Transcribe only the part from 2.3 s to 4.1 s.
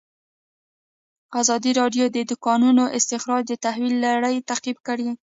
کانونو استخراج د تحول